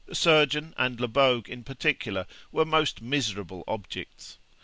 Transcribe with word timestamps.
The 0.07 0.15
surgeon 0.15 0.73
and 0.79 0.99
Lebogue, 0.99 1.47
in 1.47 1.63
particular, 1.63 2.25
were 2.51 2.65
most 2.65 3.03
miserable 3.03 3.63
objects. 3.67 4.39